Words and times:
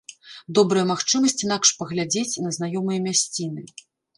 Добрая 0.59 0.85
магчымасць 0.91 1.37
інакш 1.47 1.73
паглядзець 1.81 2.41
на 2.47 2.55
знаёмыя 2.59 2.99
мясціны. 3.07 3.63